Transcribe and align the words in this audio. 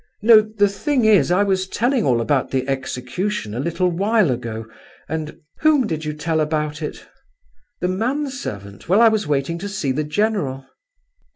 "No,—the 0.23 0.67
thing 0.67 1.05
is, 1.05 1.29
I 1.29 1.43
was 1.43 1.67
telling 1.67 2.05
all 2.05 2.21
about 2.21 2.49
the 2.49 2.67
execution 2.67 3.53
a 3.53 3.59
little 3.59 3.91
while 3.91 4.31
ago, 4.31 4.65
and—" 5.07 5.37
"Whom 5.59 5.85
did 5.85 6.05
you 6.05 6.13
tell 6.13 6.39
about 6.39 6.81
it?" 6.81 7.05
"The 7.81 7.87
man 7.87 8.31
servant, 8.31 8.89
while 8.89 8.99
I 8.99 9.09
was 9.09 9.27
waiting 9.27 9.59
to 9.59 9.69
see 9.69 9.91
the 9.91 10.03
general." 10.03 10.65